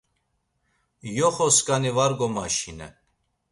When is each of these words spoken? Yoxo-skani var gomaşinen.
Yoxo-skani 1.19 1.91
var 1.97 2.11
gomaşinen. 2.19 2.93